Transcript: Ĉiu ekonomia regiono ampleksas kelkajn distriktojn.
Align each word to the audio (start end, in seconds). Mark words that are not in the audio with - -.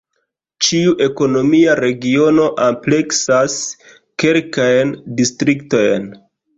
Ĉiu 0.67 0.95
ekonomia 1.07 1.75
regiono 1.81 2.49
ampleksas 2.71 3.61
kelkajn 4.27 4.99
distriktojn. 5.23 6.15